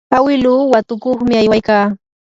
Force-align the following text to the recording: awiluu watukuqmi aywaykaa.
awiluu 0.17 0.61
watukuqmi 0.73 1.33
aywaykaa. 1.39 1.85